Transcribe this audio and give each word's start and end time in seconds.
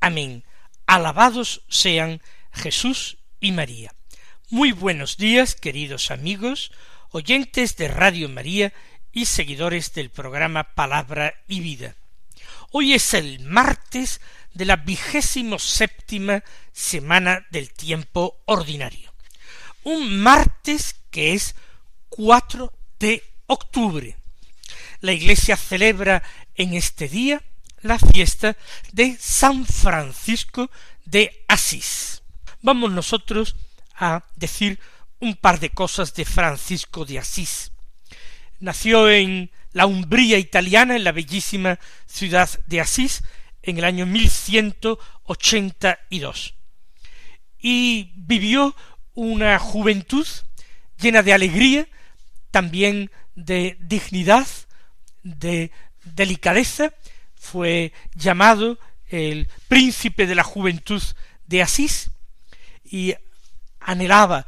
Amén. 0.00 0.44
Alabados 0.86 1.62
sean 1.68 2.22
Jesús 2.52 3.18
y 3.38 3.52
María. 3.52 3.94
Muy 4.48 4.72
buenos 4.72 5.16
días, 5.16 5.54
queridos 5.54 6.10
amigos, 6.10 6.72
oyentes 7.10 7.76
de 7.76 7.88
Radio 7.88 8.28
María 8.28 8.72
y 9.12 9.26
seguidores 9.26 9.92
del 9.92 10.10
programa 10.10 10.74
Palabra 10.74 11.34
y 11.46 11.60
Vida. 11.60 11.96
Hoy 12.70 12.94
es 12.94 13.14
el 13.14 13.40
martes 13.40 14.20
de 14.54 14.64
la 14.64 14.76
vigésimo 14.76 15.58
séptima 15.58 16.42
semana 16.72 17.46
del 17.50 17.72
tiempo 17.72 18.40
ordinario. 18.46 19.12
Un 19.84 20.18
martes 20.20 20.96
que 21.10 21.34
es 21.34 21.54
4 22.08 22.72
de 22.98 23.22
octubre 23.46 24.16
la 25.00 25.12
Iglesia 25.12 25.56
celebra 25.56 26.22
en 26.54 26.74
este 26.74 27.08
día 27.08 27.42
la 27.82 27.98
fiesta 27.98 28.56
de 28.92 29.16
San 29.18 29.66
Francisco 29.66 30.70
de 31.04 31.44
Asís. 31.48 32.22
Vamos 32.62 32.92
nosotros 32.92 33.56
a 33.94 34.24
decir 34.36 34.78
un 35.18 35.34
par 35.36 35.60
de 35.60 35.68
cosas 35.70 36.14
de 36.14 36.24
Francisco 36.24 37.04
de 37.04 37.18
Asís. 37.18 37.72
Nació 38.58 39.10
en 39.10 39.50
la 39.72 39.86
Umbría 39.86 40.38
italiana, 40.38 40.96
en 40.96 41.04
la 41.04 41.12
bellísima 41.12 41.78
ciudad 42.06 42.50
de 42.66 42.80
Asís, 42.80 43.22
en 43.62 43.78
el 43.78 43.84
año 43.84 44.04
1182. 44.06 46.54
Y 47.58 48.12
vivió 48.16 48.74
una 49.14 49.56
juventud 49.58 50.26
llena 50.98 51.22
de 51.22 51.32
alegría, 51.32 51.88
también 52.50 53.10
de 53.34 53.78
dignidad, 53.80 54.46
de 55.22 55.70
delicadeza, 56.04 56.92
fue 57.40 57.92
llamado 58.14 58.78
el 59.08 59.48
príncipe 59.66 60.26
de 60.26 60.36
la 60.36 60.44
juventud 60.44 61.02
de 61.46 61.62
Asís 61.62 62.10
y 62.84 63.14
anhelaba 63.80 64.46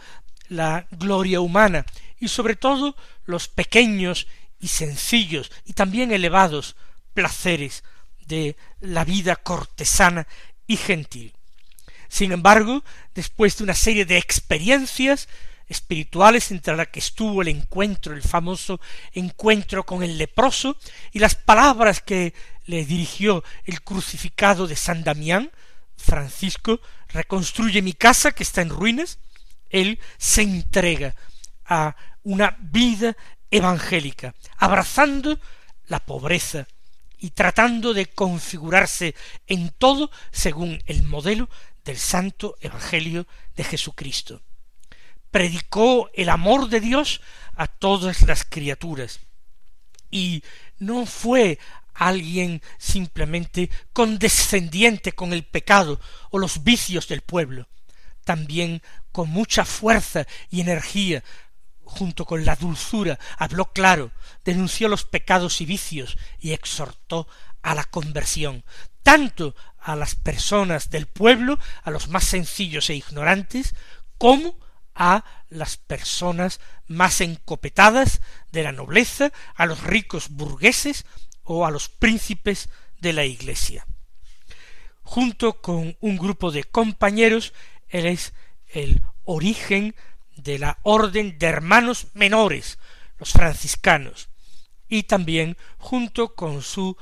la 0.49 0.87
gloria 0.91 1.41
humana 1.41 1.85
y 2.21 2.29
sobre 2.29 2.55
todo 2.55 2.95
los 3.25 3.49
pequeños 3.49 4.29
y 4.61 4.69
sencillos 4.69 5.51
y 5.65 5.73
también 5.73 6.13
elevados 6.13 6.77
placeres 7.15 7.83
de 8.27 8.57
la 8.81 9.05
vida 9.05 9.37
cortesana 9.37 10.29
y 10.67 10.77
gentil. 10.77 11.33
Sin 12.09 12.31
embargo, 12.31 12.85
después 13.15 13.57
de 13.57 13.65
una 13.65 13.75
serie 13.75 14.05
de 14.05 14.19
experiencias 14.19 15.29
espirituales 15.67 16.51
entre 16.51 16.77
las 16.77 16.89
que 16.89 17.01
estuvo 17.01 17.43
el 17.43 17.49
encuentro, 17.49 18.15
el 18.15 18.23
famoso 18.23 18.81
encuentro 19.13 19.85
con 19.85 20.03
el 20.03 20.19
leproso, 20.19 20.77
y 21.13 21.19
las 21.19 21.35
palabras 21.35 22.01
que 22.01 22.35
le 22.65 22.85
dirigió 22.85 23.45
el 23.65 23.83
crucificado 23.83 24.67
de 24.67 24.77
San 24.77 25.05
Damián, 25.05 25.51
Francisco 25.97 26.81
reconstruye 27.09 27.83
mi 27.83 27.93
casa 27.93 28.33
que 28.33 28.43
está 28.43 28.63
en 28.63 28.71
ruinas, 28.71 29.19
él 29.71 29.99
se 30.19 30.43
entrega 30.43 31.15
a 31.65 31.97
una 32.23 32.57
vida 32.61 33.17
evangélica, 33.51 34.35
abrazando 34.57 35.39
la 35.87 36.01
pobreza 36.01 36.67
y 37.19 37.31
tratando 37.31 37.95
de 37.95 38.07
configurarse 38.07 39.15
en 39.47 39.71
todo 39.71 40.11
según 40.31 40.83
el 40.87 41.03
modelo 41.03 41.49
del 41.85 41.99
santo 41.99 42.57
Evangelio 42.61 43.27
de 43.57 43.65
Jesucristo 43.65 44.43
predicó 45.33 46.11
el 46.15 46.29
amor 46.29 46.69
de 46.69 46.79
Dios 46.79 47.21
a 47.57 47.67
todas 47.67 48.23
las 48.23 48.45
criaturas. 48.45 49.19
Y 50.11 50.45
no 50.79 51.07
fue 51.07 51.59
alguien 51.95 52.63
simplemente 52.79 53.71
condescendiente 53.93 55.13
con 55.13 55.33
el 55.33 55.45
pecado 55.45 56.01
o 56.31 56.39
los 56.39 56.63
vicios 56.65 57.09
del 57.09 57.21
pueblo, 57.21 57.69
también 58.25 58.83
con 59.11 59.29
mucha 59.29 59.65
fuerza 59.65 60.27
y 60.51 60.61
energía, 60.61 61.23
junto 61.85 62.25
con 62.25 62.45
la 62.45 62.57
dulzura, 62.57 63.19
habló 63.37 63.73
claro, 63.73 64.13
denunció 64.45 64.89
los 64.89 65.05
pecados 65.05 65.61
y 65.61 65.67
vicios 65.67 66.17
y 66.41 66.53
exhortó 66.53 67.29
a 67.63 67.75
la 67.75 67.85
conversión, 67.85 68.65
tanto 69.03 69.55
a 69.79 69.97
las 69.97 70.15
personas 70.15 70.91
del 70.91 71.07
pueblo, 71.07 71.59
a 71.83 71.91
los 71.91 72.09
más 72.09 72.25
sencillos 72.25 72.89
e 72.91 72.95
ignorantes, 72.95 73.75
como 74.19 74.59
a 74.95 75.25
las 75.49 75.77
personas 75.77 76.61
más 76.87 77.21
encopetadas 77.21 78.21
de 78.51 78.63
la 78.63 78.73
nobleza, 78.73 79.33
a 79.55 79.67
los 79.67 79.83
ricos 79.83 80.29
burgueses 80.31 81.05
o 81.45 81.67
a 81.67 81.71
los 81.71 81.89
príncipes 81.89 82.69
de 83.01 83.13
la 83.13 83.25
Iglesia. 83.25 83.87
Junto 85.03 85.61
con 85.61 85.97
un 86.01 86.17
grupo 86.17 86.51
de 86.51 86.65
compañeros, 86.65 87.53
él 87.89 88.07
es 88.07 88.33
el 88.69 89.03
origen 89.25 89.95
de 90.37 90.59
la 90.59 90.79
orden 90.83 91.39
de 91.39 91.47
hermanos 91.47 92.09
menores, 92.15 92.79
los 93.19 93.33
franciscanos, 93.33 94.29
y 94.89 95.05
también 95.05 95.57
junto 95.79 96.35
con 96.35 96.63
su 96.63 96.97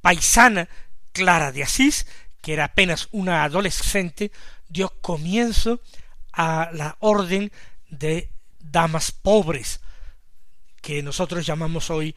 paisana 0.00 0.68
Clara 1.12 1.52
de 1.52 1.62
Asís, 1.62 2.06
que 2.40 2.52
era 2.54 2.64
apenas 2.64 3.08
una 3.12 3.44
adolescente, 3.44 4.32
dio 4.68 4.88
comienzo 5.00 5.80
a 6.32 6.70
la 6.72 6.96
orden 7.00 7.52
de 7.88 8.30
damas 8.58 9.12
pobres, 9.12 9.80
que 10.80 11.02
nosotros 11.02 11.44
llamamos 11.44 11.90
hoy 11.90 12.14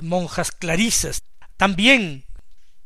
monjas 0.00 0.52
clarisas, 0.52 1.22
también 1.56 2.24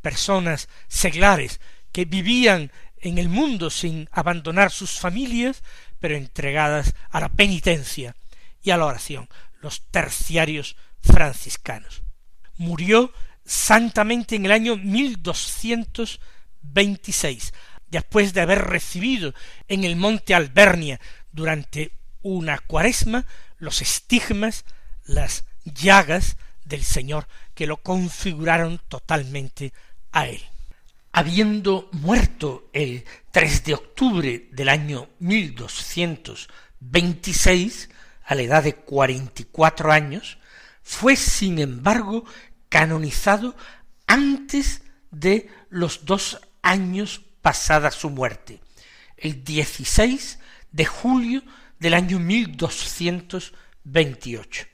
personas 0.02 0.69
seglares 0.88 1.60
que 1.92 2.04
vivían 2.04 2.70
en 2.98 3.19
el 3.19 3.28
mundo 3.28 3.70
sin 3.70 4.08
abandonar 4.12 4.70
sus 4.70 4.98
familias, 4.98 5.62
pero 6.00 6.16
entregadas 6.16 6.94
a 7.10 7.20
la 7.20 7.28
penitencia 7.28 8.14
y 8.62 8.70
a 8.70 8.76
la 8.76 8.86
oración, 8.86 9.28
los 9.60 9.82
terciarios 9.91 10.76
franciscanos. 11.00 12.02
Murió 12.56 13.12
santamente 13.44 14.36
en 14.36 14.46
el 14.46 14.52
año 14.52 14.76
mil 14.76 15.22
doscientos 15.22 16.20
veintiséis, 16.60 17.52
después 17.86 18.34
de 18.34 18.42
haber 18.42 18.64
recibido 18.64 19.34
en 19.69 19.84
el 19.84 19.96
monte 19.96 20.34
Albernia 20.34 21.00
durante 21.32 21.92
una 22.20 22.58
cuaresma 22.58 23.26
los 23.58 23.80
estigmas, 23.80 24.64
las 25.04 25.44
llagas 25.64 26.36
del 26.68 26.84
Señor 26.84 27.26
que 27.54 27.66
lo 27.66 27.78
configuraron 27.78 28.80
totalmente 28.88 29.72
a 30.12 30.28
él. 30.28 30.43
Habiendo 31.12 31.88
muerto 31.93 32.69
el 32.72 33.04
3 33.32 33.64
de 33.64 33.75
octubre 33.75 34.48
del 34.52 34.69
año 34.69 35.08
1226, 35.19 37.88
a 38.25 38.34
la 38.34 38.43
edad 38.43 38.62
de 38.62 38.75
cuarenta 38.75 39.43
y 39.43 39.46
cuatro 39.46 39.90
años, 39.90 40.38
fue 40.82 41.16
sin 41.16 41.58
embargo 41.58 42.25
canonizado 42.69 43.56
antes 44.06 44.82
de 45.10 45.48
los 45.70 46.04
dos 46.04 46.38
años 46.62 47.22
pasada 47.40 47.90
su 47.90 48.10
muerte, 48.10 48.60
el 49.16 49.43
16 49.43 50.38
de 50.70 50.84
julio 50.84 51.43
del 51.78 51.94
año 51.94 52.19
1228. 52.19 54.66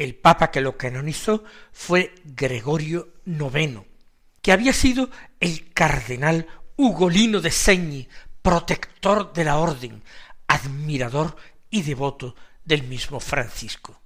El 0.00 0.14
papa 0.14 0.50
que 0.50 0.62
lo 0.62 0.78
canonizó 0.78 1.44
fue 1.72 2.14
Gregorio 2.24 3.16
IX, 3.26 3.82
que 4.40 4.50
había 4.50 4.72
sido 4.72 5.10
el 5.40 5.74
cardenal 5.74 6.46
Ugolino 6.76 7.42
de 7.42 7.50
Segni, 7.50 8.08
protector 8.40 9.34
de 9.34 9.44
la 9.44 9.58
orden, 9.58 10.02
admirador 10.48 11.36
y 11.68 11.82
devoto 11.82 12.34
del 12.64 12.84
mismo 12.84 13.20
Francisco. 13.20 14.00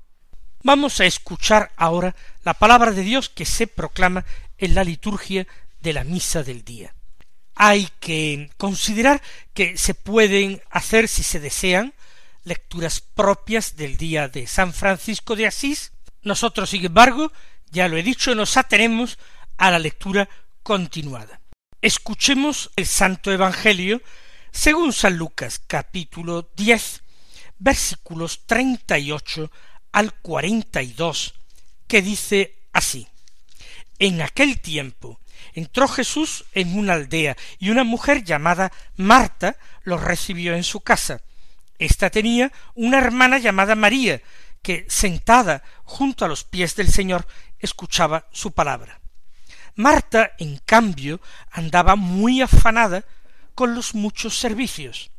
Vamos 0.65 0.99
a 0.99 1.05
escuchar 1.05 1.71
ahora 1.77 2.17
la 2.43 2.55
palabra 2.55 2.91
de 2.91 3.03
Dios 3.03 3.29
que 3.29 3.45
se 3.45 3.69
proclama 3.69 4.25
en 4.59 4.75
la 4.75 4.83
liturgia 4.83 5.47
de 5.81 5.93
la 5.93 6.03
misa 6.03 6.43
del 6.43 6.65
día 6.65 6.93
hay 7.55 7.89
que 8.01 8.51
considerar 8.57 9.23
que 9.53 9.79
se 9.79 9.95
pueden 9.95 10.61
hacer, 10.71 11.09
si 11.09 11.23
se 11.23 11.41
desean, 11.41 11.95
lecturas 12.45 13.01
propias 13.01 13.77
del 13.77 13.97
día 13.97 14.29
de 14.29 14.47
San 14.47 14.73
Francisco 14.73 15.35
de 15.35 15.47
Asís. 15.47 15.93
Nosotros, 16.23 16.71
sin 16.71 16.85
embargo, 16.85 17.33
ya 17.71 17.89
lo 17.89 17.97
he 17.97 18.03
dicho, 18.03 18.35
nos 18.35 18.57
atenemos 18.57 19.19
a 19.57 19.71
la 19.71 19.79
lectura 19.79 20.29
continuada. 20.63 21.41
Escuchemos 21.81 22.71
el 22.77 22.87
Santo 22.87 23.33
Evangelio 23.33 24.01
según 24.53 24.93
San 24.93 25.17
Lucas 25.17 25.61
capítulo 25.67 26.49
diez 26.57 27.03
versículos 27.59 28.47
treinta 28.47 28.99
y 28.99 29.11
ocho 29.11 29.51
al 29.93 30.13
cuarenta 30.13 30.83
y 30.83 30.93
dos, 30.93 31.35
que 31.87 32.03
dice 32.03 32.57
así 32.73 33.07
En 33.99 34.23
aquel 34.23 34.61
tiempo 34.61 35.21
entró 35.53 35.89
Jesús 35.89 36.45
en 36.53 36.79
una 36.79 36.95
aldea 36.95 37.37
y 37.59 37.71
una 37.71 37.85
mujer 37.85 38.25
llamada 38.25 38.73
Marta 38.97 39.57
lo 39.83 39.99
recibió 39.99 40.55
en 40.55 40.65
su 40.65 40.81
casa. 40.81 41.21
Esta 41.79 42.11
tenía 42.11 42.53
una 42.75 42.99
hermana 42.99 43.39
llamada 43.39 43.75
María, 43.75 44.23
que 44.63 44.87
sentada 44.89 45.63
junto 45.85 46.25
a 46.25 46.29
los 46.29 46.45
pies 46.45 46.77
del 46.77 46.91
Señor 46.91 47.27
escuchaba 47.59 48.27
su 48.33 48.53
palabra. 48.53 49.01
Marta, 49.75 50.33
en 50.39 50.59
cambio, 50.59 51.21
andaba 51.51 51.97
muy 51.97 52.41
afanada 52.41 53.05
con 53.55 53.75
los 53.75 53.95
muchos 53.95 54.39
servicios, 54.39 55.11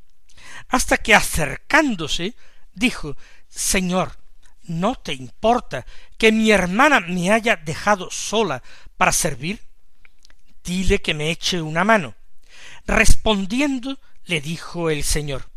hasta 0.69 0.97
que 0.97 1.13
acercándose 1.13 2.35
dijo 2.73 3.17
Señor, 3.49 4.17
¿no 4.63 4.95
te 4.95 5.13
importa 5.13 5.85
que 6.17 6.31
mi 6.31 6.51
hermana 6.51 7.01
me 7.01 7.31
haya 7.31 7.55
dejado 7.55 8.09
sola 8.11 8.63
para 8.97 9.11
servir? 9.11 9.61
Dile 10.63 11.01
que 11.01 11.13
me 11.13 11.29
eche 11.29 11.61
una 11.61 11.83
mano. 11.83 12.15
Respondiendo 12.87 13.99
le 14.25 14.41
dijo 14.41 14.89
el 14.89 15.03
Señor 15.03 15.49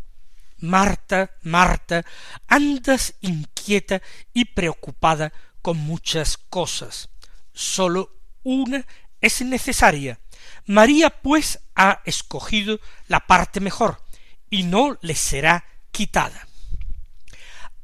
Marta, 0.61 1.33
Marta, 1.43 2.05
andas 2.47 3.15
inquieta 3.21 4.03
y 4.33 4.45
preocupada 4.47 5.33
con 5.63 5.79
muchas 5.79 6.37
cosas. 6.37 7.11
Sólo 7.53 8.13
una 8.43 8.85
es 9.21 9.43
necesaria. 9.43 10.19
María 10.67 11.11
pues 11.11 11.61
ha 11.75 12.01
escogido 12.05 12.81
la 13.07 13.27
parte 13.27 13.61
mejor, 13.61 14.03
y 14.51 14.63
no 14.63 14.99
le 15.01 15.15
será 15.15 15.65
quitada. 15.91 16.47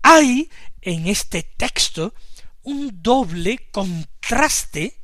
Hay 0.03 0.51
en 0.81 1.07
este 1.07 1.43
texto 1.43 2.15
un 2.63 3.03
doble 3.03 3.69
contraste 3.71 5.01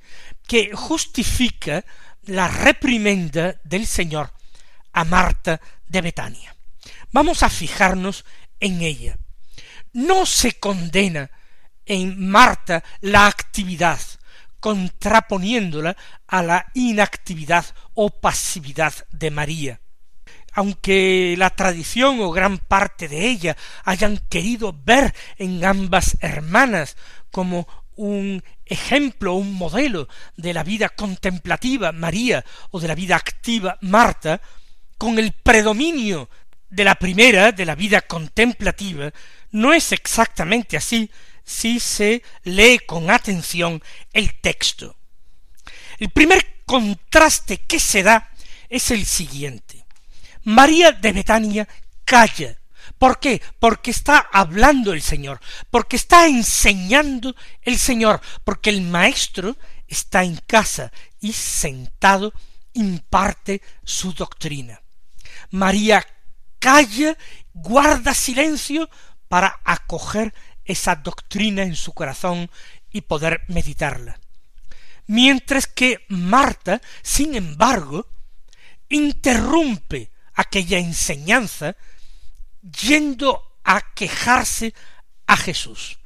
que 0.46 0.75
justifica 0.75 1.84
la 2.25 2.49
reprimenda 2.49 3.61
del 3.64 3.87
Señor 3.87 4.32
a 4.93 5.05
Marta 5.05 5.61
de 5.87 6.00
Betania. 6.00 6.55
Vamos 7.12 7.42
a 7.42 7.50
fijarnos 7.50 8.24
en 8.60 8.82
ella. 8.82 9.16
No 9.92 10.26
se 10.26 10.52
condena 10.58 11.30
en 11.84 12.28
Marta 12.28 12.84
la 13.00 13.26
actividad, 13.26 13.98
contraponiéndola 14.60 15.96
a 16.28 16.42
la 16.42 16.66
inactividad 16.74 17.66
o 17.94 18.10
pasividad 18.10 18.92
de 19.10 19.30
María. 19.30 19.80
Aunque 20.52 21.34
la 21.38 21.50
tradición 21.50 22.20
o 22.20 22.30
gran 22.30 22.58
parte 22.58 23.08
de 23.08 23.28
ella 23.28 23.56
hayan 23.84 24.18
querido 24.28 24.72
ver 24.84 25.14
en 25.36 25.64
ambas 25.64 26.16
hermanas 26.20 26.96
como 27.30 27.66
un 27.96 28.42
ejemplo, 28.64 29.34
un 29.34 29.54
modelo 29.54 30.08
de 30.36 30.54
la 30.54 30.62
vida 30.62 30.88
contemplativa 30.88 31.92
María 31.92 32.44
o 32.70 32.80
de 32.80 32.88
la 32.88 32.94
vida 32.94 33.16
activa 33.16 33.78
Marta, 33.80 34.40
con 34.96 35.18
el 35.18 35.32
predominio 35.32 36.28
de 36.70 36.84
la 36.84 36.94
primera, 36.94 37.52
de 37.52 37.67
la 37.67 37.75
vida 37.75 38.00
contemplativa, 38.02 39.12
no 39.50 39.72
es 39.72 39.93
exactamente 39.93 40.76
así 40.76 41.11
si 41.44 41.81
se 41.81 42.22
lee 42.44 42.81
con 42.87 43.11
atención 43.11 43.82
el 44.12 44.40
texto. 44.40 44.96
El 45.99 46.11
primer 46.11 46.62
contraste 46.64 47.58
que 47.58 47.81
se 47.81 48.02
da 48.02 48.31
es 48.69 48.90
el 48.90 49.05
siguiente. 49.05 49.84
María 50.44 50.93
de 50.93 51.12
Betania 51.12 51.69
calla. 52.05 52.56
¿Por 52.99 53.19
qué? 53.19 53.43
Porque 53.58 53.90
está 53.90 54.19
hablando 54.32 54.93
el 54.93 55.02
Señor, 55.02 55.40
porque 55.70 55.96
está 55.96 56.26
enseñando 56.26 57.34
el 57.62 57.78
Señor, 57.78 58.20
porque 58.44 58.70
el 58.70 58.82
Maestro 58.82 59.56
está 59.88 60.22
en 60.22 60.37
casa 60.46 60.93
y 61.20 61.32
sentado 61.32 62.32
imparte 62.72 63.61
su 63.84 64.12
doctrina. 64.12 64.81
María 65.50 66.06
calla, 66.60 67.16
guarda 67.52 68.14
silencio 68.14 68.88
para 69.28 69.60
acoger 69.64 70.32
esa 70.64 70.94
doctrina 70.94 71.62
en 71.62 71.74
su 71.74 71.92
corazón 71.92 72.48
y 72.92 73.00
poder 73.00 73.42
meditarla. 73.48 74.20
Mientras 75.06 75.66
que 75.66 76.04
Marta, 76.08 76.80
sin 77.02 77.34
embargo, 77.34 78.06
interrumpe 78.88 80.12
aquella 80.34 80.78
enseñanza 80.78 81.76
yendo 82.62 83.56
a 83.64 83.80
quejarse 83.94 84.74
a 85.26 85.36
Jesús. 85.36 85.98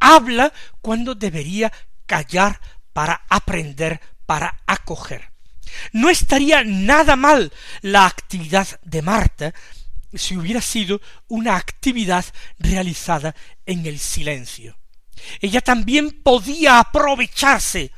Habla 0.00 0.52
cuando 0.80 1.14
debería 1.14 1.72
callar 2.06 2.60
para 2.92 3.22
aprender, 3.28 4.00
para 4.24 4.62
acoger. 4.66 5.32
No 5.92 6.08
estaría 6.08 6.64
nada 6.64 7.16
mal 7.16 7.52
la 7.82 8.06
actividad 8.06 8.80
de 8.82 9.02
Marta 9.02 9.54
si 10.14 10.36
hubiera 10.36 10.60
sido 10.60 11.00
una 11.28 11.56
actividad 11.56 12.24
realizada 12.58 13.34
en 13.64 13.86
el 13.86 13.98
silencio. 13.98 14.76
Ella 15.40 15.60
también 15.60 16.22
podía 16.22 16.78
aprovecharse 16.78 17.90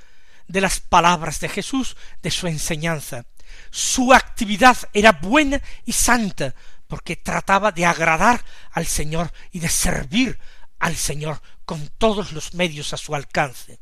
de 0.46 0.60
las 0.60 0.81
palabras 0.81 1.40
de 1.40 1.49
Jesús, 1.49 1.96
de 2.22 2.31
su 2.31 2.46
enseñanza. 2.46 3.26
Su 3.70 4.12
actividad 4.12 4.76
era 4.93 5.12
buena 5.12 5.60
y 5.84 5.93
santa, 5.93 6.55
porque 6.87 7.16
trataba 7.16 7.70
de 7.70 7.84
agradar 7.84 8.44
al 8.72 8.87
Señor 8.87 9.32
y 9.52 9.60
de 9.60 9.69
servir 9.69 10.38
al 10.78 10.96
Señor 10.96 11.43
con 11.64 11.88
todos 11.99 12.32
los 12.32 12.55
medios 12.55 12.93
a 12.93 12.96
su 12.96 13.14
alcance. 13.14 13.78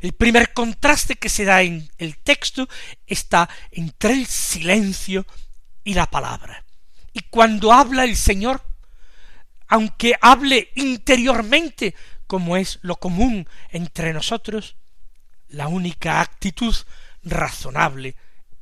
El 0.00 0.12
primer 0.12 0.52
contraste 0.52 1.16
que 1.16 1.28
se 1.28 1.44
da 1.44 1.62
en 1.62 1.90
el 1.98 2.18
texto 2.18 2.68
está 3.06 3.48
entre 3.70 4.14
el 4.14 4.26
silencio 4.26 5.26
y 5.84 5.94
la 5.94 6.06
palabra. 6.06 6.64
Y 7.12 7.20
cuando 7.30 7.72
habla 7.72 8.04
el 8.04 8.16
Señor, 8.16 8.62
aunque 9.68 10.14
hable 10.20 10.70
interiormente, 10.76 11.94
como 12.26 12.56
es 12.56 12.78
lo 12.82 12.96
común 12.96 13.48
entre 13.70 14.12
nosotros, 14.12 14.76
la 15.48 15.68
única 15.68 16.20
actitud 16.20 16.74
razonable 17.22 18.16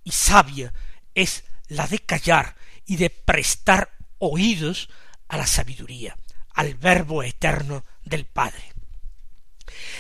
y 0.05 0.11
sabia 0.11 0.73
es 1.15 1.45
la 1.69 1.87
de 1.87 2.01
callar 2.01 2.57
y 2.85 2.97
de 2.97 3.11
prestar 3.11 3.93
oídos 4.19 4.89
a 5.29 5.37
la 5.37 5.47
sabiduría, 5.47 6.17
al 6.55 6.75
verbo 6.75 7.23
eterno 7.23 7.85
del 8.05 8.27
Padre. 8.27 8.73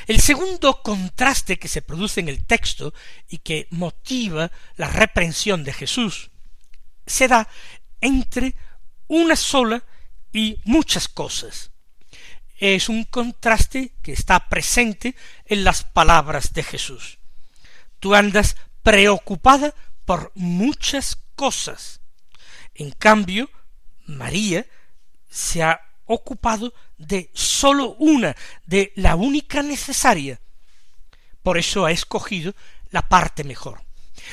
El 0.07 0.21
segundo 0.21 0.83
contraste 0.83 1.59
que 1.59 1.69
se 1.69 1.83
produce 1.83 2.21
en 2.21 2.29
el 2.29 2.45
texto 2.45 2.93
y 3.29 3.39
que 3.39 3.69
motiva 3.71 4.51
la 4.77 4.89
reprensión 4.89 5.63
de 5.63 5.73
Jesús 5.73 6.31
se 7.07 7.29
da 7.29 7.49
entre 8.01 8.55
una 9.09 9.37
sola 9.37 9.83
y 10.33 10.59
muchas 10.65 11.09
cosas. 11.09 11.71
Es 12.59 12.89
un 12.89 13.05
contraste 13.05 13.95
que 14.03 14.13
está 14.13 14.49
presente 14.49 15.17
en 15.47 15.65
las 15.65 15.83
palabras 15.83 16.53
de 16.53 16.63
Jesús. 16.63 17.19
Tú 17.99 18.15
andas 18.15 18.57
preocupada 18.83 19.75
por 20.05 20.33
muchas 20.35 21.17
cosas. 21.35 22.01
En 22.75 22.91
cambio, 22.91 23.51
María 24.07 24.67
se 25.29 25.63
ha 25.63 25.81
ocupado 26.07 26.75
de 26.99 27.31
sólo 27.35 27.95
una, 27.95 28.37
de 28.67 28.93
la 28.97 29.17
única 29.17 29.63
necesaria. 29.63 30.41
Por 31.43 31.57
eso 31.57 31.87
ha 31.87 31.93
escogido 31.93 32.55
la 32.91 33.09
parte 33.09 33.45
mejor. 33.45 33.83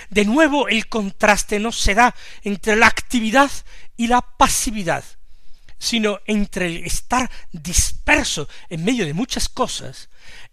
De 0.10 0.26
nuevo 0.26 0.68
el 0.68 0.88
contraste 0.88 1.60
no 1.60 1.72
se 1.72 1.96
da 1.96 2.16
entre 2.44 2.76
la 2.76 2.88
actividad 2.88 3.52
y 3.96 4.08
la 4.08 4.22
pasividad, 4.22 5.04
sino 5.80 6.20
entre 6.26 6.68
el 6.68 6.86
estar 6.86 7.30
disperso 7.52 8.48
en 8.70 8.84
medio 8.84 9.06
de 9.06 9.14
muchas 9.14 9.50
cosas, 9.50 10.10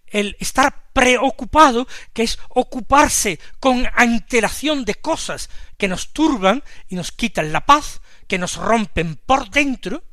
el 0.07 0.37
estar 0.39 0.91
preocupado, 0.93 1.87
que 2.13 2.23
es 2.23 2.39
ocuparse 2.49 3.39
con 3.59 3.87
antelación 3.95 4.85
de 4.85 4.95
cosas 4.95 5.49
que 5.77 5.87
nos 5.87 6.13
turban 6.13 6.63
y 6.87 6.95
nos 6.95 7.11
quitan 7.11 7.51
la 7.51 7.65
paz, 7.65 8.01
que 8.27 8.37
nos 8.37 8.55
rompen 8.55 9.15
por 9.25 9.49
dentro, 9.49 10.03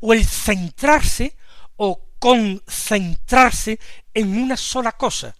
o 0.00 0.12
el 0.12 0.24
centrarse 0.24 1.34
o 1.76 2.08
concentrarse 2.18 3.78
en 4.12 4.36
una 4.36 4.56
sola 4.56 4.92
cosa, 4.92 5.34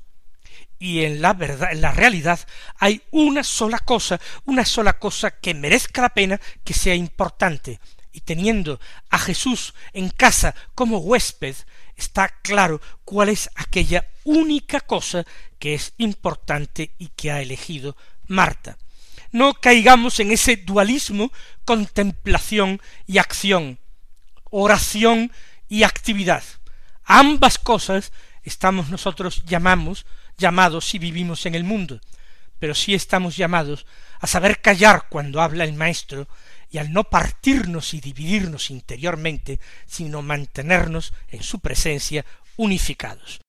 y 0.79 1.05
en 1.05 1.21
la 1.21 1.33
verdad, 1.33 1.73
en 1.73 1.81
la 1.81 1.93
realidad, 1.93 2.39
hay 2.79 3.03
una 3.11 3.43
sola 3.43 3.79
cosa, 3.81 4.21
una 4.45 4.65
sola 4.65 4.99
cosa 4.99 5.33
que 5.33 5.55
merezca 5.55 6.03
la 6.03 6.11
pena, 6.11 6.41
que 6.65 6.75
sea 6.75 6.95
importante. 6.95 7.81
Y 8.13 8.21
teniendo 8.21 8.81
a 9.11 9.19
Jesús 9.19 9.75
en 9.93 10.11
casa 10.11 10.55
como 10.75 10.99
huésped, 10.99 11.57
está 11.97 12.29
claro 12.29 12.81
cuál 13.05 13.29
es 13.29 13.51
aquella 13.57 14.07
única 14.25 14.81
cosa 14.81 15.25
que 15.59 15.75
es 15.75 15.95
importante 15.99 16.95
y 16.99 17.09
que 17.09 17.31
ha 17.31 17.43
elegido 17.43 17.97
Marta. 18.27 18.79
no 19.31 19.55
caigamos 19.55 20.21
en 20.21 20.31
ese 20.31 20.57
dualismo 20.57 21.33
contemplación 21.65 22.81
y 23.07 23.19
acción, 23.19 23.79
oración 24.45 25.33
y 25.69 25.83
actividad. 25.83 26.43
ambas 27.05 27.59
cosas 27.59 28.13
estamos 28.43 28.91
nosotros 28.91 29.43
llamamos, 29.45 30.07
llamados 30.39 30.89
si 30.89 30.99
vivimos 30.99 31.45
en 31.47 31.55
el 31.55 31.65
mundo, 31.65 32.01
pero 32.59 32.75
sí 32.75 32.95
estamos 32.95 33.37
llamados 33.37 33.87
a 34.21 34.27
saber 34.27 34.61
callar 34.61 35.07
cuando 35.09 35.43
habla 35.43 35.65
el 35.65 35.75
Maestro 35.75 36.29
y 36.71 36.79
al 36.79 36.93
no 36.93 37.05
partirnos 37.05 37.95
y 37.95 38.01
dividirnos 38.01 38.71
interiormente, 38.71 39.61
sino 39.87 40.23
mantenernos 40.23 41.13
en 41.29 41.43
su 41.43 41.61
presencia 41.61 42.25
unificados. 42.57 43.41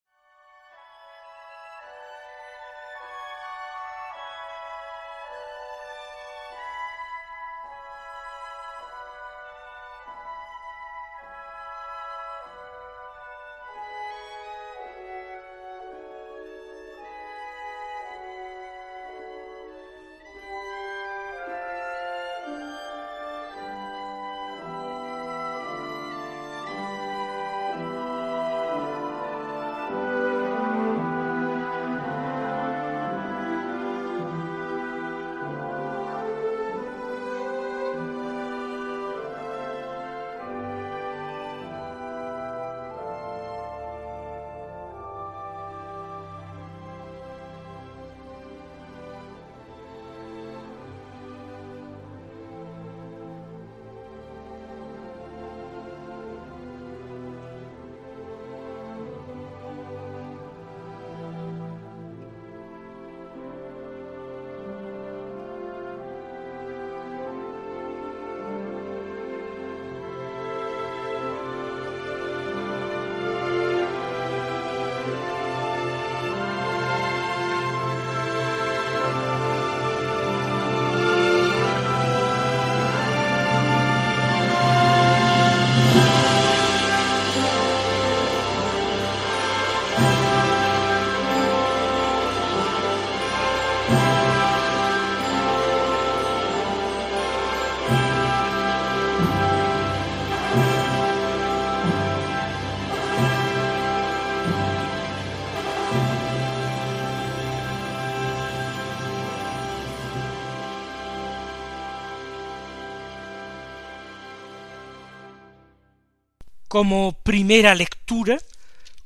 Como 116.69 117.13
primera 117.23 117.73
lectura, 117.73 118.37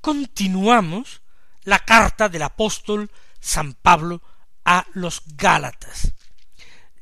continuamos 0.01 1.22
la 1.63 1.79
carta 1.79 2.27
del 2.27 2.43
apóstol 2.43 3.10
San 3.39 3.74
Pablo 3.74 4.22
a 4.65 4.86
los 4.93 5.24
Gálatas, 5.38 6.12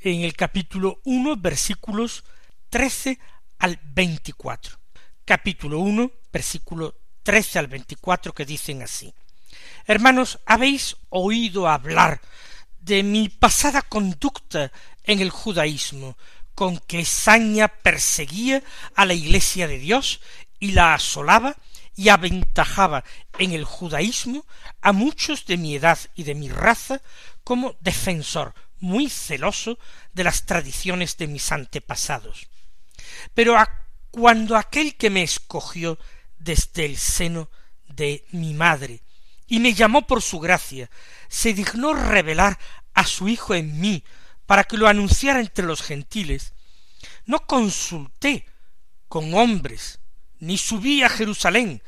en 0.01 0.21
el 0.21 0.35
capítulo 0.35 1.01
1, 1.03 1.37
versículos 1.37 2.23
13 2.69 3.17
al 3.57 3.79
24. 3.83 4.77
Capítulo 5.25 5.79
1, 5.79 6.11
versículo 6.31 6.95
13 7.23 7.57
al 7.57 7.67
24, 7.67 8.31
que 8.31 8.45
dicen 8.45 8.83
así. 8.83 9.11
Hermanos, 9.87 10.39
habéis 10.45 10.95
oído 11.09 11.67
hablar 11.67 12.21
de 12.79 13.01
mi 13.01 13.29
pasada 13.29 13.81
conducta 13.81 14.71
en 15.05 15.21
el 15.21 15.31
judaísmo, 15.31 16.17
con 16.53 16.77
que 16.77 17.05
saña 17.05 17.67
perseguía 17.67 18.61
a 18.93 19.05
la 19.05 19.15
iglesia 19.15 19.67
de 19.67 19.79
Dios 19.79 20.21
y 20.61 20.71
la 20.71 20.93
asolaba 20.93 21.57
y 21.97 22.07
aventajaba 22.07 23.03
en 23.37 23.51
el 23.51 23.65
judaísmo 23.65 24.45
a 24.79 24.93
muchos 24.93 25.45
de 25.45 25.57
mi 25.57 25.75
edad 25.75 25.99
y 26.15 26.23
de 26.23 26.35
mi 26.35 26.47
raza 26.47 27.01
como 27.43 27.75
defensor 27.81 28.53
muy 28.79 29.09
celoso 29.09 29.77
de 30.13 30.23
las 30.23 30.45
tradiciones 30.45 31.17
de 31.17 31.27
mis 31.27 31.51
antepasados. 31.51 32.47
Pero 33.33 33.57
cuando 34.11 34.55
aquel 34.55 34.95
que 34.95 35.09
me 35.09 35.23
escogió 35.23 35.97
desde 36.37 36.85
el 36.85 36.97
seno 36.97 37.49
de 37.87 38.25
mi 38.31 38.53
madre 38.53 39.01
y 39.47 39.59
me 39.59 39.73
llamó 39.73 40.05
por 40.05 40.21
su 40.21 40.39
gracia, 40.39 40.89
se 41.27 41.53
dignó 41.53 41.93
revelar 41.93 42.59
a 42.93 43.05
su 43.05 43.27
Hijo 43.27 43.55
en 43.55 43.81
mí 43.81 44.03
para 44.45 44.63
que 44.63 44.77
lo 44.77 44.87
anunciara 44.87 45.39
entre 45.39 45.65
los 45.65 45.81
gentiles, 45.81 46.53
no 47.25 47.47
consulté 47.47 48.45
con 49.07 49.33
hombres, 49.33 50.00
ni 50.41 50.57
subí 50.57 51.03
a 51.03 51.09
Jerusalén 51.09 51.81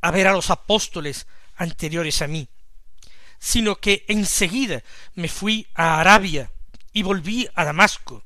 a 0.00 0.12
ver 0.12 0.28
a 0.28 0.32
los 0.32 0.50
apóstoles 0.50 1.26
anteriores 1.56 2.22
a 2.22 2.28
mí, 2.28 2.48
sino 3.38 3.76
que 3.76 4.04
enseguida 4.08 4.84
me 5.14 5.28
fui 5.28 5.66
a 5.74 6.00
Arabia 6.00 6.52
y 6.92 7.02
volví 7.02 7.48
a 7.54 7.64
Damasco. 7.64 8.22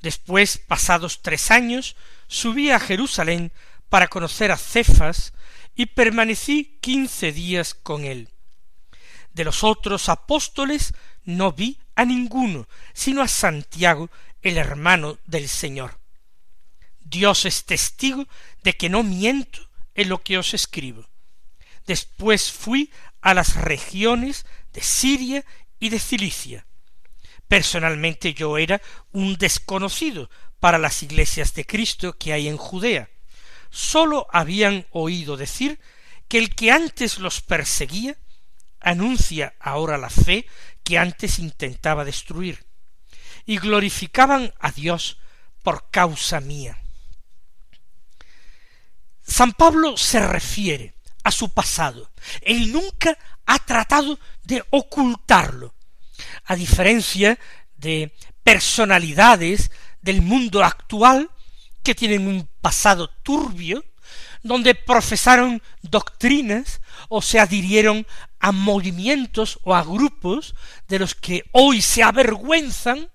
Después, 0.00 0.58
pasados 0.58 1.22
tres 1.22 1.50
años, 1.50 1.94
subí 2.26 2.70
a 2.70 2.80
Jerusalén 2.80 3.52
para 3.88 4.08
conocer 4.08 4.50
a 4.50 4.56
Cefas 4.56 5.32
y 5.74 5.86
permanecí 5.86 6.78
quince 6.80 7.32
días 7.32 7.74
con 7.74 8.04
él. 8.04 8.30
De 9.32 9.44
los 9.44 9.62
otros 9.62 10.08
apóstoles 10.08 10.94
no 11.24 11.52
vi 11.52 11.78
a 11.94 12.04
ninguno, 12.04 12.66
sino 12.94 13.20
a 13.20 13.28
Santiago, 13.28 14.10
el 14.40 14.56
hermano 14.56 15.18
del 15.26 15.48
Señor. 15.48 15.98
Dios 17.08 17.44
es 17.44 17.64
testigo 17.64 18.26
de 18.64 18.76
que 18.76 18.88
no 18.88 19.02
miento 19.02 19.70
en 19.94 20.08
lo 20.08 20.22
que 20.22 20.38
os 20.38 20.54
escribo. 20.54 21.08
Después 21.86 22.50
fui 22.50 22.90
a 23.20 23.32
las 23.32 23.54
regiones 23.56 24.44
de 24.72 24.82
Siria 24.82 25.44
y 25.78 25.90
de 25.90 26.00
Cilicia. 26.00 26.66
Personalmente 27.46 28.34
yo 28.34 28.58
era 28.58 28.82
un 29.12 29.36
desconocido 29.36 30.28
para 30.58 30.78
las 30.78 31.02
iglesias 31.04 31.54
de 31.54 31.64
Cristo 31.64 32.18
que 32.18 32.32
hay 32.32 32.48
en 32.48 32.56
Judea. 32.56 33.08
Sólo 33.70 34.26
habían 34.32 34.86
oído 34.90 35.36
decir 35.36 35.78
que 36.26 36.38
el 36.38 36.56
que 36.56 36.72
antes 36.72 37.18
los 37.18 37.40
perseguía 37.40 38.16
anuncia 38.80 39.54
ahora 39.60 39.96
la 39.96 40.10
fe 40.10 40.46
que 40.82 40.98
antes 40.98 41.38
intentaba 41.38 42.04
destruir, 42.04 42.66
y 43.44 43.58
glorificaban 43.58 44.52
a 44.58 44.72
Dios 44.72 45.18
por 45.62 45.90
causa 45.90 46.40
mía. 46.40 46.80
San 49.26 49.52
Pablo 49.52 49.96
se 49.96 50.20
refiere 50.26 50.94
a 51.24 51.30
su 51.30 51.50
pasado. 51.50 52.10
Él 52.40 52.72
nunca 52.72 53.18
ha 53.44 53.58
tratado 53.58 54.18
de 54.44 54.64
ocultarlo. 54.70 55.74
A 56.44 56.54
diferencia 56.54 57.38
de 57.76 58.14
personalidades 58.44 59.70
del 60.00 60.22
mundo 60.22 60.62
actual 60.64 61.30
que 61.82 61.94
tienen 61.94 62.26
un 62.28 62.48
pasado 62.60 63.10
turbio, 63.22 63.84
donde 64.42 64.76
profesaron 64.76 65.60
doctrinas 65.82 66.80
o 67.08 67.20
se 67.20 67.40
adhirieron 67.40 68.06
a 68.38 68.52
movimientos 68.52 69.58
o 69.64 69.74
a 69.74 69.82
grupos 69.82 70.54
de 70.88 71.00
los 71.00 71.16
que 71.16 71.42
hoy 71.50 71.82
se 71.82 72.04
avergüenzan 72.04 73.10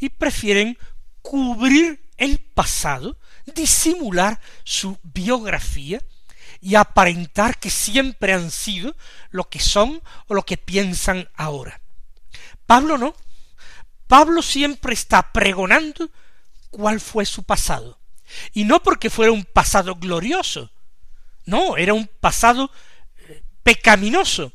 y 0.00 0.08
prefieren 0.08 0.76
cubrir 1.22 2.10
el 2.16 2.38
pasado 2.38 3.18
disimular 3.46 4.40
su 4.64 4.98
biografía 5.02 6.02
y 6.60 6.74
aparentar 6.74 7.58
que 7.58 7.70
siempre 7.70 8.32
han 8.32 8.50
sido 8.50 8.96
lo 9.30 9.48
que 9.48 9.60
son 9.60 10.02
o 10.26 10.34
lo 10.34 10.42
que 10.44 10.56
piensan 10.56 11.28
ahora. 11.34 11.80
Pablo 12.66 12.98
no. 12.98 13.14
Pablo 14.06 14.42
siempre 14.42 14.94
está 14.94 15.32
pregonando 15.32 16.10
cuál 16.70 17.00
fue 17.00 17.26
su 17.26 17.42
pasado. 17.42 17.98
Y 18.52 18.64
no 18.64 18.82
porque 18.82 19.10
fuera 19.10 19.32
un 19.32 19.44
pasado 19.44 19.94
glorioso, 19.96 20.70
no, 21.44 21.76
era 21.76 21.94
un 21.94 22.08
pasado 22.20 22.70
eh, 23.28 23.42
pecaminoso. 23.62 24.52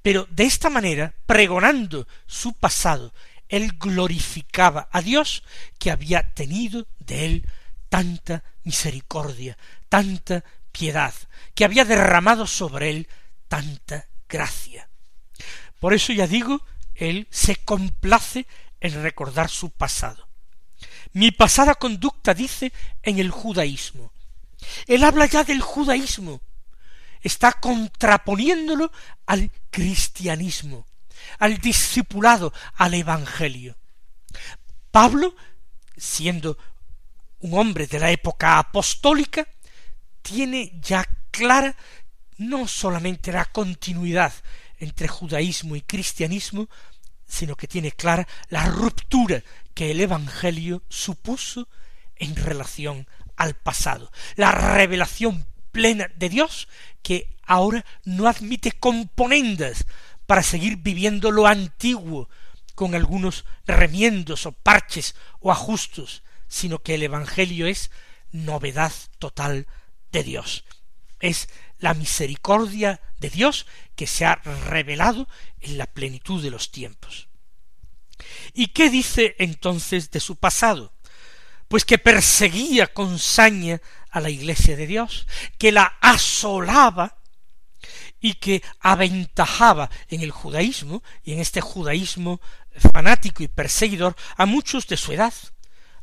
Pero 0.00 0.26
de 0.30 0.44
esta 0.44 0.70
manera, 0.70 1.14
pregonando 1.26 2.08
su 2.26 2.54
pasado, 2.54 3.12
él 3.48 3.72
glorificaba 3.78 4.88
a 4.90 5.02
Dios 5.02 5.44
que 5.78 5.90
había 5.90 6.32
tenido 6.32 6.86
de 6.98 7.26
él 7.26 7.48
tanta 7.92 8.42
misericordia, 8.64 9.58
tanta 9.90 10.42
piedad, 10.72 11.12
que 11.54 11.66
había 11.66 11.84
derramado 11.84 12.46
sobre 12.46 12.88
él 12.88 13.08
tanta 13.48 14.08
gracia. 14.26 14.88
Por 15.78 15.92
eso 15.92 16.14
ya 16.14 16.26
digo, 16.26 16.64
él 16.94 17.28
se 17.30 17.56
complace 17.56 18.46
en 18.80 19.02
recordar 19.02 19.50
su 19.50 19.68
pasado. 19.68 20.26
Mi 21.12 21.32
pasada 21.32 21.74
conducta 21.74 22.32
dice 22.32 22.72
en 23.02 23.18
el 23.18 23.30
judaísmo. 23.30 24.10
Él 24.86 25.04
habla 25.04 25.26
ya 25.26 25.44
del 25.44 25.60
judaísmo. 25.60 26.40
Está 27.20 27.52
contraponiéndolo 27.52 28.90
al 29.26 29.50
cristianismo, 29.70 30.86
al 31.38 31.58
discipulado, 31.58 32.54
al 32.72 32.94
evangelio. 32.94 33.76
Pablo, 34.90 35.36
siendo 35.94 36.56
un 37.42 37.58
hombre 37.58 37.86
de 37.86 38.00
la 38.00 38.10
época 38.10 38.58
apostólica, 38.58 39.46
tiene 40.22 40.72
ya 40.80 41.04
clara 41.30 41.76
no 42.38 42.66
solamente 42.66 43.32
la 43.32 43.44
continuidad 43.44 44.32
entre 44.78 45.08
judaísmo 45.08 45.76
y 45.76 45.82
cristianismo, 45.82 46.68
sino 47.26 47.56
que 47.56 47.68
tiene 47.68 47.92
clara 47.92 48.26
la 48.48 48.66
ruptura 48.66 49.42
que 49.74 49.90
el 49.90 50.00
Evangelio 50.00 50.82
supuso 50.88 51.68
en 52.16 52.36
relación 52.36 53.06
al 53.36 53.54
pasado, 53.54 54.12
la 54.36 54.52
revelación 54.52 55.46
plena 55.72 56.08
de 56.16 56.28
Dios 56.28 56.68
que 57.02 57.36
ahora 57.44 57.84
no 58.04 58.28
admite 58.28 58.72
componendas 58.72 59.84
para 60.26 60.42
seguir 60.42 60.76
viviendo 60.76 61.30
lo 61.30 61.46
antiguo 61.46 62.28
con 62.74 62.94
algunos 62.94 63.44
remiendos 63.66 64.46
o 64.46 64.52
parches 64.52 65.14
o 65.40 65.50
ajustos, 65.50 66.22
sino 66.52 66.82
que 66.82 66.96
el 66.96 67.02
Evangelio 67.02 67.66
es 67.66 67.90
novedad 68.30 68.92
total 69.18 69.66
de 70.12 70.22
Dios. 70.22 70.64
Es 71.18 71.48
la 71.78 71.94
misericordia 71.94 73.00
de 73.18 73.30
Dios 73.30 73.66
que 73.96 74.06
se 74.06 74.26
ha 74.26 74.34
revelado 74.68 75.28
en 75.60 75.78
la 75.78 75.86
plenitud 75.86 76.42
de 76.42 76.50
los 76.50 76.70
tiempos. 76.70 77.28
¿Y 78.52 78.68
qué 78.68 78.90
dice 78.90 79.34
entonces 79.38 80.10
de 80.10 80.20
su 80.20 80.36
pasado? 80.36 80.92
Pues 81.68 81.86
que 81.86 81.96
perseguía 81.96 82.86
con 82.86 83.18
saña 83.18 83.80
a 84.10 84.20
la 84.20 84.28
iglesia 84.28 84.76
de 84.76 84.86
Dios, 84.86 85.26
que 85.56 85.72
la 85.72 85.96
asolaba 86.02 87.16
y 88.20 88.34
que 88.34 88.62
aventajaba 88.78 89.88
en 90.08 90.20
el 90.20 90.30
judaísmo 90.30 91.02
y 91.24 91.32
en 91.32 91.40
este 91.40 91.62
judaísmo 91.62 92.42
fanático 92.92 93.42
y 93.42 93.48
perseguidor 93.48 94.16
a 94.36 94.44
muchos 94.44 94.86
de 94.86 94.98
su 94.98 95.12
edad, 95.12 95.32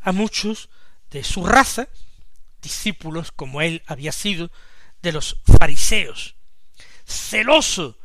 a 0.01 0.12
muchos 0.12 0.69
de 1.09 1.23
su 1.23 1.45
raza, 1.45 1.88
discípulos 2.62 3.31
como 3.31 3.62
él 3.62 3.83
había 3.88 4.12
sido 4.12 4.51
de 5.01 5.12
los 5.12 5.41
fariseos, 5.59 6.35
celoso 7.05 7.97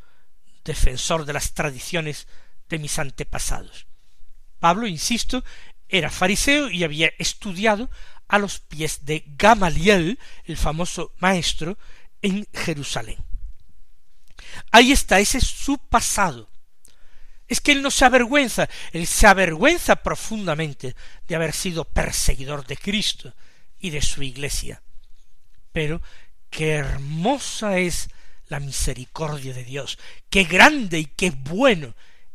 defensor 0.65 1.25
de 1.25 1.33
las 1.33 1.53
tradiciones 1.53 2.27
de 2.69 2.79
mis 2.79 2.99
antepasados. 2.99 3.87
Pablo, 4.59 4.87
insisto, 4.87 5.45
era 5.89 6.11
fariseo 6.11 6.71
y 6.71 6.85
había 6.85 7.13
estudiado 7.19 7.91
a 8.29 8.39
los 8.39 8.61
pies 8.61 9.05
de 9.05 9.25
Gamaliel, 9.27 10.19
el 10.45 10.57
famoso 10.57 11.13
maestro, 11.19 11.79
en 12.23 12.47
Jerusalén. 12.55 13.23
Ahí 14.71 14.93
está, 14.93 15.21
ese 15.21 15.39
es 15.39 15.45
su 15.45 15.79
pasado. 15.79 16.49
Es 17.47 17.61
que 17.61 17.73
él 17.73 17.83
no 17.83 17.91
se 17.91 18.05
avergüenza, 18.05 18.69
él 18.93 19.07
se 19.07 19.27
avergüenza 19.27 19.97
profundamente 19.97 20.97
de 21.29 21.37
haber 21.37 21.53
sido 21.53 21.85
perseguidor 21.85 22.67
de 22.67 22.77
Cristo 22.77 23.35
y 23.79 23.91
de 23.91 24.01
su 24.01 24.23
iglesia. 24.23 24.83
Pero 25.73 26.01
qué 26.49 26.73
hermosa 26.73 27.79
es 27.79 28.09
la 28.47 28.61
misericordia 28.61 29.53
de 29.53 29.65
Dios, 29.65 29.99
qué 30.31 30.45
grande 30.45 30.99
y 30.99 31.07
qué 31.07 31.31
bueno 31.31 31.95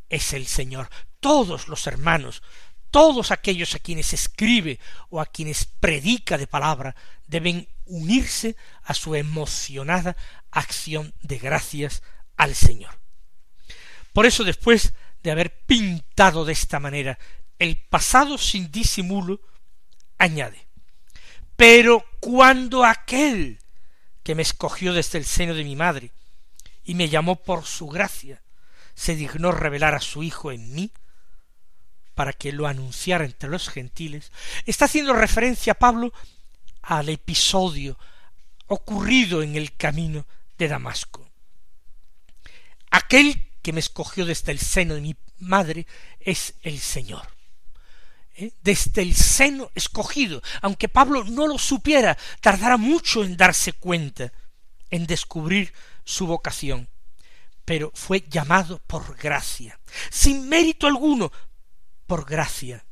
es 0.09 0.33
el 0.33 0.45
Señor. 0.45 0.89
Todos 1.19 1.67
los 1.67 1.87
hermanos, 1.87 2.43
todos 2.91 3.31
aquellos 3.31 3.75
a 3.75 3.79
quienes 3.79 4.13
escribe 4.13 4.79
o 5.09 5.21
a 5.21 5.25
quienes 5.25 5.65
predica 5.65 6.37
de 6.37 6.47
palabra, 6.47 6.95
deben 7.27 7.67
unirse 7.85 8.55
a 8.83 8.93
su 8.93 9.15
emocionada 9.15 10.15
acción 10.51 11.13
de 11.21 11.39
gracias 11.39 12.03
al 12.37 12.55
Señor. 12.55 12.98
Por 14.13 14.25
eso 14.25 14.43
después 14.43 14.93
de 15.23 15.31
haber 15.31 15.65
pintado 15.65 16.45
de 16.45 16.53
esta 16.53 16.79
manera 16.79 17.19
el 17.57 17.77
pasado 17.77 18.37
sin 18.37 18.71
disimulo, 18.71 19.41
añade, 20.17 20.67
pero 21.55 22.05
cuando 22.21 22.85
aquel 22.85 23.59
que 24.23 24.35
me 24.35 24.41
escogió 24.41 24.93
desde 24.93 25.17
el 25.17 25.25
seno 25.25 25.53
de 25.53 25.63
mi 25.63 25.75
madre 25.75 26.11
y 26.83 26.95
me 26.95 27.09
llamó 27.09 27.35
por 27.35 27.65
su 27.65 27.87
gracia, 27.87 28.41
se 28.95 29.15
dignó 29.15 29.51
revelar 29.51 29.95
a 29.95 30.01
su 30.01 30.23
Hijo 30.23 30.51
en 30.51 30.73
mí, 30.73 30.91
para 32.15 32.33
que 32.33 32.51
lo 32.51 32.67
anunciara 32.67 33.25
entre 33.25 33.49
los 33.49 33.69
gentiles, 33.69 34.31
está 34.65 34.85
haciendo 34.85 35.13
referencia 35.13 35.73
Pablo 35.73 36.11
al 36.81 37.09
episodio 37.09 37.97
ocurrido 38.67 39.41
en 39.41 39.55
el 39.55 39.75
camino 39.75 40.25
de 40.57 40.67
Damasco. 40.67 41.29
Aquel 42.91 43.48
que 43.61 43.73
me 43.73 43.79
escogió 43.79 44.25
desde 44.25 44.51
el 44.51 44.59
seno 44.59 44.95
de 44.95 45.01
mi 45.01 45.15
madre 45.39 45.87
es 46.19 46.55
el 46.61 46.79
Señor. 46.79 47.27
¿Eh? 48.35 48.53
Desde 48.61 49.01
el 49.01 49.15
seno 49.15 49.71
escogido, 49.75 50.41
aunque 50.61 50.89
Pablo 50.89 51.23
no 51.25 51.47
lo 51.47 51.57
supiera, 51.57 52.17
tardará 52.41 52.77
mucho 52.77 53.23
en 53.23 53.37
darse 53.37 53.73
cuenta, 53.73 54.31
en 54.89 55.05
descubrir 55.05 55.73
su 56.05 56.25
vocación, 56.25 56.89
pero 57.65 57.91
fue 57.93 58.25
llamado 58.27 58.81
por 58.87 59.15
gracia, 59.17 59.79
sin 60.09 60.47
mérito 60.49 60.87
alguno, 60.87 61.31
por 62.07 62.25
gracia. 62.25 62.85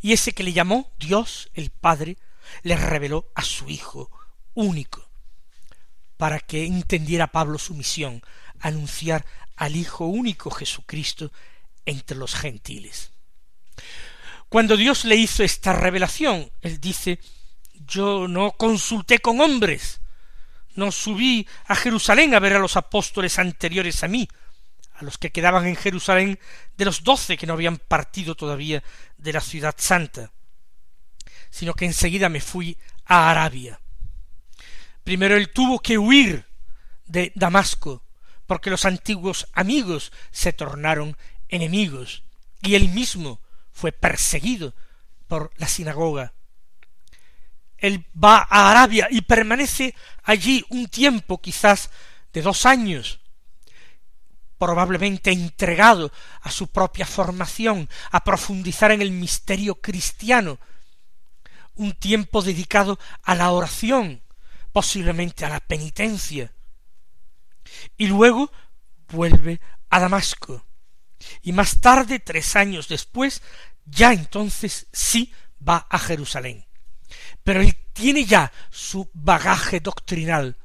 Y 0.00 0.12
ese 0.12 0.32
que 0.32 0.42
le 0.42 0.52
llamó 0.52 0.92
Dios 0.98 1.50
el 1.54 1.70
Padre, 1.70 2.18
le 2.62 2.76
reveló 2.76 3.30
a 3.34 3.42
su 3.42 3.68
Hijo 3.68 4.10
único, 4.54 5.08
para 6.16 6.40
que 6.40 6.66
entendiera 6.66 7.28
Pablo 7.28 7.58
su 7.58 7.74
misión, 7.74 8.22
anunciar 8.60 9.24
al 9.62 9.76
Hijo 9.76 10.06
único 10.06 10.50
Jesucristo 10.50 11.30
entre 11.86 12.16
los 12.16 12.34
gentiles. 12.34 13.12
Cuando 14.48 14.76
Dios 14.76 15.04
le 15.04 15.14
hizo 15.14 15.44
esta 15.44 15.72
revelación, 15.72 16.50
él 16.62 16.80
dice, 16.80 17.20
yo 17.86 18.26
no 18.26 18.50
consulté 18.50 19.20
con 19.20 19.40
hombres, 19.40 20.00
no 20.74 20.90
subí 20.90 21.46
a 21.66 21.76
Jerusalén 21.76 22.34
a 22.34 22.40
ver 22.40 22.54
a 22.54 22.58
los 22.58 22.76
apóstoles 22.76 23.38
anteriores 23.38 24.02
a 24.02 24.08
mí, 24.08 24.28
a 24.94 25.04
los 25.04 25.16
que 25.16 25.30
quedaban 25.30 25.68
en 25.68 25.76
Jerusalén 25.76 26.40
de 26.76 26.84
los 26.84 27.04
doce 27.04 27.36
que 27.36 27.46
no 27.46 27.52
habían 27.52 27.78
partido 27.78 28.34
todavía 28.34 28.82
de 29.16 29.32
la 29.32 29.40
ciudad 29.40 29.76
santa, 29.78 30.32
sino 31.50 31.74
que 31.74 31.84
enseguida 31.84 32.28
me 32.28 32.40
fui 32.40 32.76
a 33.04 33.30
Arabia. 33.30 33.80
Primero 35.04 35.36
él 35.36 35.50
tuvo 35.50 35.78
que 35.78 35.98
huir 35.98 36.46
de 37.04 37.30
Damasco, 37.36 38.02
porque 38.52 38.68
los 38.68 38.84
antiguos 38.84 39.48
amigos 39.54 40.12
se 40.30 40.52
tornaron 40.52 41.16
enemigos, 41.48 42.22
y 42.60 42.74
él 42.74 42.90
mismo 42.90 43.40
fue 43.72 43.92
perseguido 43.92 44.74
por 45.26 45.52
la 45.56 45.66
sinagoga. 45.66 46.34
Él 47.78 48.04
va 48.14 48.46
a 48.50 48.70
Arabia 48.70 49.08
y 49.10 49.22
permanece 49.22 49.94
allí 50.22 50.66
un 50.68 50.86
tiempo, 50.88 51.40
quizás 51.40 51.88
de 52.34 52.42
dos 52.42 52.66
años, 52.66 53.20
probablemente 54.58 55.30
entregado 55.30 56.12
a 56.42 56.50
su 56.50 56.66
propia 56.66 57.06
formación, 57.06 57.88
a 58.10 58.22
profundizar 58.22 58.92
en 58.92 59.00
el 59.00 59.12
misterio 59.12 59.76
cristiano, 59.76 60.58
un 61.76 61.94
tiempo 61.94 62.42
dedicado 62.42 62.98
a 63.22 63.34
la 63.34 63.50
oración, 63.50 64.20
posiblemente 64.72 65.46
a 65.46 65.48
la 65.48 65.60
penitencia, 65.60 66.52
y 67.96 68.06
luego 68.06 68.50
vuelve 69.08 69.60
a 69.90 70.00
Damasco, 70.00 70.64
y 71.42 71.52
más 71.52 71.80
tarde, 71.80 72.18
tres 72.18 72.56
años 72.56 72.88
después, 72.88 73.42
ya 73.84 74.12
entonces 74.12 74.86
sí 74.92 75.32
va 75.66 75.86
a 75.90 75.98
Jerusalén. 75.98 76.66
Pero 77.42 77.60
él 77.60 77.76
tiene 77.92 78.24
ya 78.24 78.52
su 78.70 79.10
bagaje 79.12 79.80
doctrinal, 79.80 80.56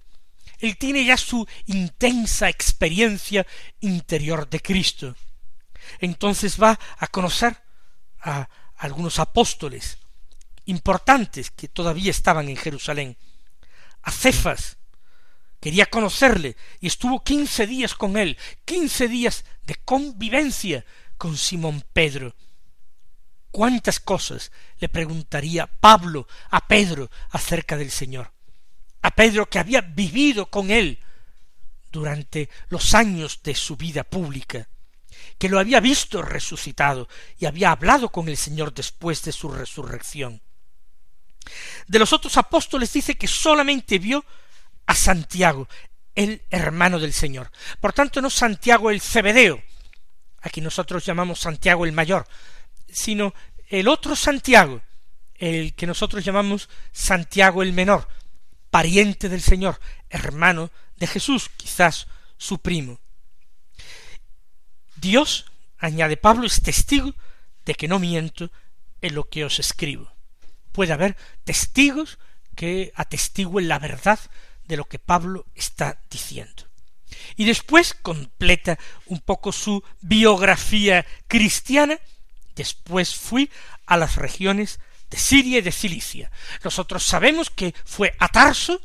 él 0.59 0.77
tiene 0.77 1.05
ya 1.05 1.17
su 1.17 1.47
intensa 1.65 2.49
experiencia 2.49 3.45
interior 3.79 4.49
de 4.49 4.59
Cristo. 4.59 5.15
Entonces 5.99 6.61
va 6.61 6.79
a 6.97 7.07
conocer 7.07 7.61
a 8.21 8.49
algunos 8.77 9.19
apóstoles 9.19 9.99
importantes 10.65 11.51
que 11.51 11.67
todavía 11.67 12.11
estaban 12.11 12.49
en 12.49 12.57
Jerusalén, 12.57 13.17
a 14.01 14.11
Cefas, 14.11 14.77
quería 15.59 15.87
conocerle 15.87 16.55
y 16.79 16.87
estuvo 16.87 17.23
quince 17.23 17.67
días 17.67 17.95
con 17.95 18.17
él, 18.17 18.37
quince 18.65 19.07
días 19.07 19.45
de 19.63 19.75
convivencia 19.75 20.85
con 21.17 21.37
Simón 21.37 21.83
Pedro. 21.93 22.35
¿Cuántas 23.51 23.99
cosas 23.99 24.51
le 24.79 24.89
preguntaría 24.89 25.67
Pablo 25.67 26.27
a 26.49 26.67
Pedro 26.67 27.09
acerca 27.31 27.75
del 27.77 27.91
Señor? 27.91 28.31
A 29.01 29.11
Pedro 29.11 29.49
que 29.49 29.59
había 29.59 29.81
vivido 29.81 30.47
con 30.47 30.69
él 30.69 30.99
durante 31.91 32.49
los 32.69 32.93
años 32.93 33.41
de 33.43 33.55
su 33.55 33.75
vida 33.75 34.03
pública, 34.03 34.67
que 35.37 35.49
lo 35.49 35.59
había 35.59 35.79
visto 35.79 36.21
resucitado 36.21 37.07
y 37.39 37.45
había 37.45 37.71
hablado 37.71 38.09
con 38.09 38.27
el 38.29 38.37
Señor 38.37 38.73
después 38.73 39.23
de 39.23 39.31
su 39.31 39.49
resurrección. 39.49 40.41
De 41.87 41.99
los 41.99 42.13
otros 42.13 42.37
apóstoles 42.37 42.91
dice 42.91 43.17
que 43.17 43.27
solamente 43.27 43.99
vio 43.99 44.25
a 44.87 44.95
Santiago, 44.95 45.67
el 46.15 46.41
hermano 46.49 46.97
del 46.97 47.13
Señor. 47.13 47.51
Por 47.79 47.93
tanto, 47.93 48.21
no 48.21 48.29
Santiago 48.29 48.89
el 48.89 49.01
Cebedeo, 49.01 49.61
aquí 50.41 50.61
nosotros 50.61 51.05
llamamos 51.05 51.39
Santiago 51.39 51.85
el 51.85 51.91
mayor, 51.91 52.25
sino 52.89 53.33
el 53.69 53.87
otro 53.87 54.15
Santiago, 54.15 54.81
el 55.35 55.75
que 55.75 55.85
nosotros 55.85 56.25
llamamos 56.25 56.69
Santiago 56.91 57.61
el 57.61 57.73
menor, 57.73 58.07
pariente 58.71 59.29
del 59.29 59.41
Señor, 59.41 59.79
hermano 60.09 60.71
de 60.95 61.07
Jesús, 61.07 61.49
quizás 61.55 62.07
su 62.37 62.59
primo. 62.59 62.99
Dios, 64.95 65.45
añade 65.77 66.17
Pablo, 66.17 66.47
es 66.47 66.61
testigo 66.61 67.13
de 67.65 67.75
que 67.75 67.87
no 67.87 67.99
miento 67.99 68.49
en 69.01 69.13
lo 69.13 69.29
que 69.29 69.45
os 69.45 69.59
escribo. 69.59 70.11
Puede 70.71 70.93
haber 70.93 71.15
testigos 71.43 72.17
que 72.55 72.91
atestiguen 72.95 73.67
la 73.67 73.77
verdad 73.77 74.19
de 74.67 74.77
lo 74.77 74.85
que 74.85 74.99
Pablo 74.99 75.45
está 75.55 75.99
diciendo. 76.09 76.63
Y 77.35 77.45
después 77.45 77.93
completa 77.93 78.77
un 79.05 79.19
poco 79.19 79.51
su 79.51 79.83
biografía 80.01 81.05
cristiana. 81.27 81.99
Después 82.55 83.15
fui 83.15 83.49
a 83.85 83.97
las 83.97 84.15
regiones 84.15 84.79
de 85.09 85.17
Siria 85.17 85.59
y 85.59 85.61
de 85.61 85.71
Cilicia. 85.71 86.31
Nosotros 86.63 87.03
sabemos 87.03 87.49
que 87.49 87.73
fue 87.85 88.13
a 88.19 88.27
Tarso, 88.27 88.81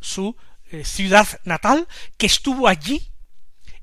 su 0.00 0.36
eh, 0.70 0.84
ciudad 0.84 1.26
natal, 1.44 1.86
que 2.16 2.26
estuvo 2.26 2.66
allí 2.66 3.08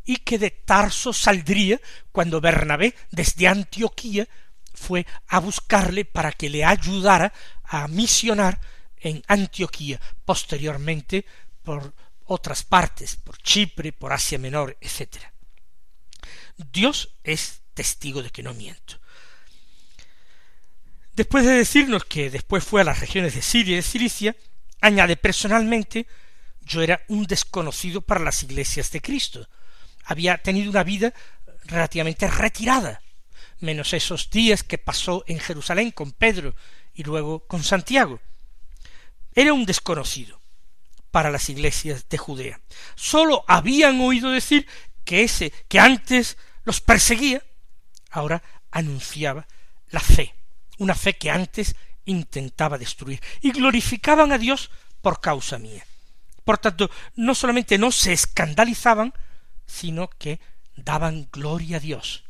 y 0.03 0.17
que 0.17 0.39
de 0.39 0.51
Tarso 0.51 1.13
saldría 1.13 1.79
cuando 2.11 2.41
Bernabé 2.41 2.95
desde 3.11 3.47
Antioquía 3.47 4.27
fue 4.73 5.05
a 5.27 5.39
buscarle 5.39 6.05
para 6.05 6.31
que 6.31 6.49
le 6.49 6.63
ayudara 6.63 7.33
a 7.63 7.87
misionar 7.87 8.59
en 9.07 9.23
Antioquía, 9.27 9.99
posteriormente 10.25 11.25
por 11.63 11.93
otras 12.25 12.63
partes, 12.63 13.15
por 13.15 13.37
Chipre, 13.37 13.93
por 13.93 14.13
Asia 14.13 14.37
Menor, 14.37 14.77
etc. 14.81 15.17
Dios 16.57 17.09
es 17.23 17.61
testigo 17.73 18.21
de 18.21 18.29
que 18.29 18.43
no 18.43 18.53
miento. 18.53 18.99
Después 21.13 21.45
de 21.45 21.53
decirnos 21.53 22.05
que 22.05 22.29
después 22.29 22.63
fue 22.63 22.81
a 22.81 22.83
las 22.83 22.99
regiones 22.99 23.33
de 23.33 23.41
Siria 23.41 23.73
y 23.73 23.75
de 23.77 23.81
Cilicia, 23.81 24.35
añade 24.81 25.17
personalmente 25.17 26.05
yo 26.61 26.81
era 26.81 27.01
un 27.07 27.25
desconocido 27.25 28.01
para 28.01 28.19
las 28.19 28.43
iglesias 28.43 28.91
de 28.91 29.01
Cristo. 29.01 29.47
Había 30.03 30.37
tenido 30.37 30.69
una 30.69 30.83
vida 30.83 31.13
relativamente 31.63 32.27
retirada, 32.27 33.01
menos 33.59 33.93
esos 33.93 34.29
días 34.29 34.63
que 34.63 34.77
pasó 34.77 35.23
en 35.27 35.39
Jerusalén 35.39 35.91
con 35.91 36.11
Pedro 36.11 36.55
y 36.93 37.03
luego 37.03 37.47
con 37.47 37.63
Santiago. 37.63 38.19
Era 39.37 39.53
un 39.53 39.65
desconocido 39.65 40.41
para 41.11 41.29
las 41.29 41.47
iglesias 41.49 42.09
de 42.09 42.17
Judea. 42.17 42.59
Sólo 42.95 43.45
habían 43.47 44.01
oído 44.01 44.31
decir 44.31 44.67
que 45.05 45.23
ese 45.23 45.53
que 45.69 45.79
antes 45.79 46.37
los 46.65 46.81
perseguía, 46.81 47.41
ahora 48.09 48.41
anunciaba 48.71 49.47
la 49.91 50.01
fe 50.01 50.33
una 50.77 50.95
fe 50.95 51.17
que 51.17 51.29
antes 51.29 51.75
intentaba 52.05 52.77
destruir, 52.77 53.21
y 53.41 53.51
glorificaban 53.51 54.31
a 54.31 54.37
Dios 54.37 54.69
por 55.01 55.19
causa 55.19 55.57
mía. 55.57 55.85
Por 56.43 56.57
tanto, 56.57 56.89
no 57.15 57.35
solamente 57.35 57.77
no 57.77 57.91
se 57.91 58.13
escandalizaban, 58.13 59.13
sino 59.65 60.09
que 60.09 60.39
daban 60.75 61.27
gloria 61.31 61.77
a 61.77 61.81
Dios. 61.81 62.23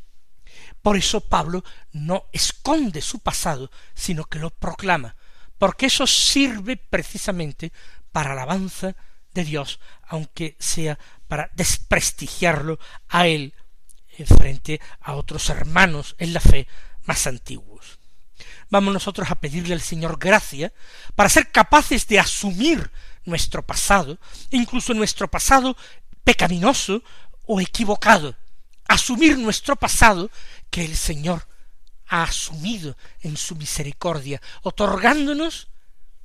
Por 0.82 0.96
eso 0.96 1.20
Pablo 1.20 1.62
no 1.92 2.24
esconde 2.32 3.00
su 3.00 3.20
pasado, 3.20 3.70
sino 3.94 4.24
que 4.24 4.38
lo 4.38 4.50
proclama, 4.50 5.14
porque 5.58 5.86
eso 5.86 6.06
sirve 6.06 6.76
precisamente 6.76 7.72
para 8.12 8.32
alabanza 8.32 8.96
de 9.34 9.44
Dios, 9.44 9.80
aunque 10.06 10.56
sea 10.58 10.98
para 11.26 11.50
desprestigiarlo 11.54 12.78
a 13.08 13.26
él 13.26 13.54
en 14.16 14.26
frente 14.26 14.80
a 15.00 15.14
otros 15.14 15.50
hermanos 15.50 16.16
en 16.18 16.32
la 16.32 16.40
fe 16.40 16.66
más 17.04 17.26
antiguos. 17.26 17.98
Vamos 18.70 18.94
nosotros 18.94 19.30
a 19.30 19.36
pedirle 19.36 19.74
al 19.74 19.80
Señor 19.80 20.18
gracia 20.18 20.72
para 21.14 21.28
ser 21.28 21.50
capaces 21.50 22.06
de 22.06 22.18
asumir 22.18 22.90
nuestro 23.24 23.64
pasado, 23.64 24.18
incluso 24.50 24.94
nuestro 24.94 25.28
pasado 25.30 25.76
pecaminoso 26.24 27.02
o 27.46 27.60
equivocado, 27.60 28.36
asumir 28.86 29.38
nuestro 29.38 29.76
pasado 29.76 30.30
que 30.70 30.84
el 30.84 30.96
Señor 30.96 31.46
ha 32.08 32.22
asumido 32.24 32.96
en 33.20 33.36
su 33.36 33.56
misericordia, 33.56 34.40
otorgándonos 34.62 35.68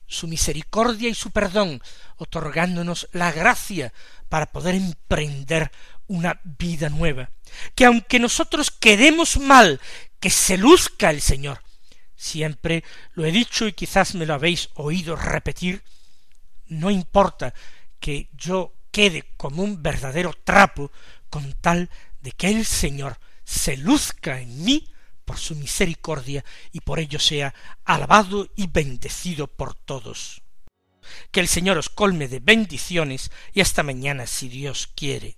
su 0.08 0.28
misericordia 0.28 1.10
y 1.10 1.16
su 1.16 1.32
perdón, 1.32 1.82
otorgándonos 2.18 3.10
la 3.14 3.32
gracia 3.32 3.94
para 4.30 4.48
poder 4.48 4.76
emprender 4.76 5.72
una 6.08 6.40
vida 6.44 6.90
nueva. 6.90 7.30
Que 7.76 7.86
aunque 7.86 8.20
nosotros 8.20 8.72
queremos 8.72 9.38
mal, 9.38 9.80
que 10.20 10.30
se 10.30 10.58
luzca 10.58 11.10
el 11.10 11.22
Señor, 11.22 11.62
Siempre 12.24 12.86
lo 13.16 13.26
he 13.26 13.34
dicho 13.34 13.68
y 13.68 13.74
quizás 13.74 14.16
me 14.16 14.26
lo 14.26 14.34
habéis 14.34 14.70
oído 14.76 15.18
repetir, 15.18 15.84
no 16.68 16.90
importa 16.90 17.54
que 18.00 18.30
yo 18.32 18.74
quede 18.92 19.34
como 19.36 19.62
un 19.62 19.84
verdadero 19.84 20.34
trapo 20.46 20.90
con 21.30 21.52
tal 21.60 21.90
de 22.22 22.32
que 22.32 22.48
el 22.48 22.66
Señor 22.66 23.20
se 23.44 23.76
luzca 23.76 24.40
en 24.40 24.64
mí 24.64 24.88
por 25.26 25.38
su 25.38 25.56
misericordia 25.56 26.44
y 26.72 26.82
por 26.82 27.00
ello 27.00 27.20
sea 27.20 27.54
alabado 27.86 28.50
y 28.56 28.68
bendecido 28.68 29.48
por 29.48 29.76
todos. 29.76 30.42
Que 31.32 31.40
el 31.40 31.48
Señor 31.48 31.78
os 31.78 31.90
colme 31.90 32.28
de 32.28 32.40
bendiciones 32.40 33.32
y 33.54 33.62
hasta 33.62 33.84
mañana 33.84 34.26
si 34.28 34.48
Dios 34.48 34.88
quiere. 34.96 35.38